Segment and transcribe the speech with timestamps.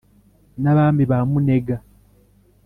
[0.61, 1.77] n’abami ba munega,